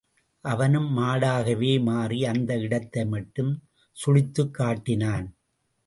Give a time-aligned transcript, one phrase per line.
[0.45, 3.63] அவனும் மாடாகவே மாறி, அந்த இடத்தை மட்டும்
[3.97, 5.35] சுளித்துக் காட்டினான்.